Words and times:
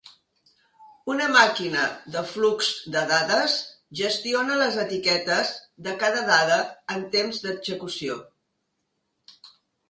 Una 1.15 1.25
màquina 1.33 1.83
de 2.15 2.23
flux 2.29 2.69
de 2.95 3.03
dades 3.11 3.57
gestiona 3.99 4.57
les 4.63 4.79
etiquetes 4.85 5.53
de 5.89 5.95
cada 6.05 6.25
dada 6.31 6.57
en 6.97 7.05
temps 7.19 7.45
d'execució. 7.45 8.19